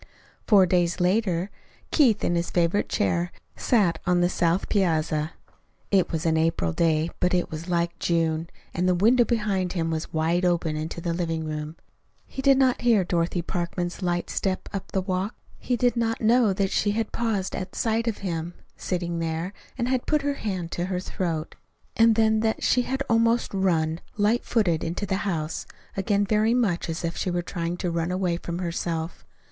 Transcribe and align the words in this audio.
Four 0.47 0.65
days 0.65 0.99
later, 0.99 1.51
Keith, 1.91 2.23
in 2.23 2.33
his 2.33 2.49
favorite 2.49 2.89
chair, 2.89 3.31
sat 3.55 3.99
on 4.07 4.19
the 4.19 4.29
south 4.29 4.67
piazza. 4.67 5.33
It 5.91 6.11
was 6.11 6.25
an 6.25 6.37
April 6.37 6.73
day, 6.73 7.11
but 7.19 7.35
it 7.35 7.51
was 7.51 7.69
like 7.69 7.99
June, 7.99 8.49
and 8.73 8.89
the 8.89 8.95
window 8.95 9.23
behind 9.23 9.73
him 9.73 9.91
was 9.91 10.11
wide 10.11 10.43
open 10.43 10.75
into 10.75 11.01
the 11.01 11.13
living 11.13 11.45
room. 11.45 11.75
He 12.25 12.41
did 12.41 12.57
not 12.57 12.81
hear 12.81 13.03
Dorothy 13.03 13.43
Parkman's 13.43 14.01
light 14.01 14.31
step 14.31 14.67
up 14.73 14.91
the 14.91 15.01
walk. 15.01 15.35
He 15.59 15.77
did 15.77 15.95
not 15.95 16.19
know 16.19 16.51
that 16.51 16.71
she 16.71 16.93
had 16.93 17.11
paused 17.11 17.55
at 17.55 17.75
sight 17.75 18.07
of 18.07 18.17
him 18.25 18.55
sitting 18.75 19.19
there, 19.19 19.53
and 19.77 19.87
had 19.87 20.07
put 20.07 20.23
her 20.23 20.33
hand 20.33 20.71
to 20.71 20.85
her 20.85 20.99
throat, 20.99 21.53
and 21.95 22.15
then 22.15 22.39
that 22.39 22.63
she 22.63 22.81
had 22.81 23.03
almost 23.07 23.53
run, 23.53 23.99
light 24.17 24.45
footed, 24.45 24.83
into 24.83 25.05
the 25.05 25.17
house, 25.29 25.67
again 25.95 26.25
very 26.25 26.55
much 26.55 26.89
as 26.89 27.05
if 27.05 27.15
she 27.15 27.29
were 27.29 27.43
trying 27.43 27.77
to 27.77 27.91
run 27.91 28.09
away 28.11 28.37
from 28.37 28.57
herself. 28.57 29.23